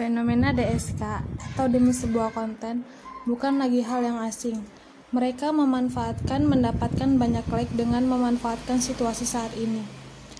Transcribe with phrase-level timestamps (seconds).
[0.00, 1.04] Fenomena DSK
[1.52, 2.88] atau demi sebuah konten
[3.28, 4.64] bukan lagi hal yang asing.
[5.12, 9.84] Mereka memanfaatkan mendapatkan banyak like dengan memanfaatkan situasi saat ini.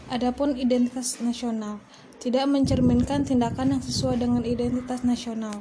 [0.08, 1.76] Adapun identitas nasional
[2.24, 5.60] tidak mencerminkan tindakan yang sesuai dengan identitas nasional.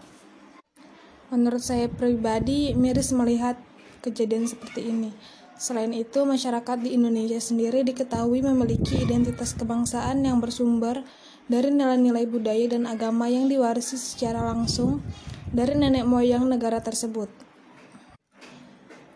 [1.27, 3.59] Menurut saya pribadi, miris melihat
[4.00, 5.11] kejadian seperti ini.
[5.60, 11.04] Selain itu, masyarakat di Indonesia sendiri diketahui memiliki identitas kebangsaan yang bersumber
[11.52, 15.04] dari nilai-nilai budaya dan agama yang diwarisi secara langsung
[15.52, 17.27] dari nenek moyang negara tersebut.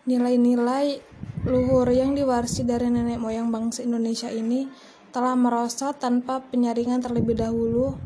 [0.04, 1.00] Nilai-nilai
[1.48, 4.68] luhur yang diwarisi dari nenek moyang bangsa Indonesia ini
[5.16, 7.96] telah merosot tanpa penyaringan terlebih dahulu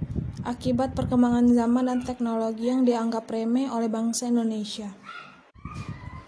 [0.47, 4.95] akibat perkembangan zaman dan teknologi yang dianggap remeh oleh bangsa Indonesia.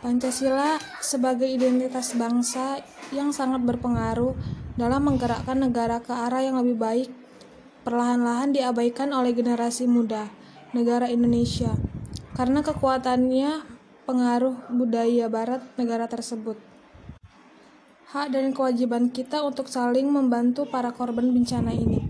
[0.01, 2.81] Pancasila sebagai identitas bangsa
[3.13, 4.33] yang sangat berpengaruh
[4.81, 7.09] dalam menggerakkan negara ke arah yang lebih baik
[7.85, 10.33] perlahan-lahan diabaikan oleh generasi muda
[10.73, 11.77] negara Indonesia
[12.33, 13.61] karena kekuatannya
[14.09, 16.57] pengaruh budaya barat negara tersebut.
[18.17, 22.01] Hak dan kewajiban kita untuk saling membantu para korban bencana ini.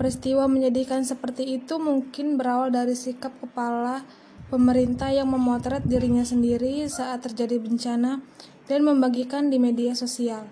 [0.00, 4.00] Peristiwa menyedihkan seperti itu mungkin berawal dari sikap kepala
[4.48, 8.24] pemerintah yang memotret dirinya sendiri saat terjadi bencana
[8.64, 10.48] dan membagikan di media sosial.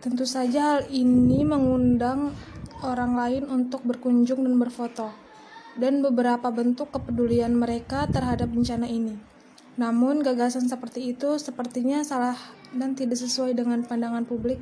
[0.00, 2.32] Tentu saja hal ini mengundang
[2.84, 5.08] orang lain untuk berkunjung dan berfoto,
[5.80, 9.16] dan beberapa bentuk kepedulian mereka terhadap bencana ini.
[9.74, 12.38] Namun, gagasan seperti itu sepertinya salah
[12.76, 14.60] dan tidak sesuai dengan pandangan publik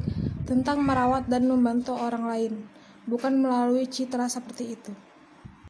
[0.48, 2.53] tentang merawat dan membantu orang lain,
[3.05, 5.12] bukan melalui citra seperti itu.